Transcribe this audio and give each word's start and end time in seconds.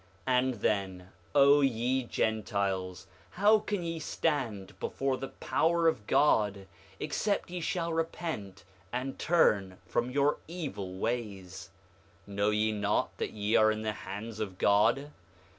5:22 0.27 0.35
And 0.39 0.53
then, 0.61 1.09
O 1.35 1.61
ye 1.61 2.01
Gentiles, 2.05 3.05
how 3.37 3.59
can 3.59 3.83
ye 3.83 3.99
stand 3.99 4.73
before 4.79 5.15
the 5.15 5.27
power 5.27 5.87
of 5.87 6.07
God, 6.07 6.65
except 6.99 7.51
ye 7.51 7.61
shall 7.61 7.93
repent 7.93 8.63
and 8.91 9.19
turn 9.19 9.77
from 9.85 10.09
your 10.09 10.39
evil 10.47 10.97
ways? 10.97 11.69
5:23 12.27 12.33
Know 12.33 12.49
ye 12.49 12.71
not 12.71 13.15
that 13.19 13.33
ye 13.33 13.55
are 13.55 13.69
in 13.71 13.83
the 13.83 13.93
hands 13.93 14.39
of 14.39 14.57
God? 14.57 15.11